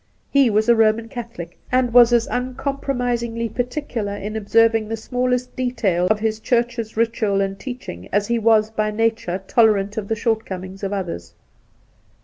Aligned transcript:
He 0.31 0.49
was 0.49 0.67
a 0.67 0.73
Eoman 0.73 1.11
Catholic, 1.11 1.59
and 1.71 1.93
was 1.93 2.11
as 2.11 2.25
uncom 2.27 2.81
promisingly 2.81 3.49
particular 3.53 4.15
in 4.15 4.35
observing 4.35 4.89
the 4.89 4.97
smallest 4.97 5.55
detail 5.55 6.07
of 6.07 6.19
his 6.19 6.39
Church's 6.39 6.97
ritual 6.97 7.39
and 7.39 7.59
teaching 7.59 8.09
as 8.11 8.25
he 8.25 8.39
was 8.39 8.71
by 8.71 8.89
nature 8.89 9.43
tolerant 9.47 9.97
of 9.97 10.07
the 10.07 10.15
shortcomings 10.15 10.81
of 10.81 10.91
others. 10.91 11.35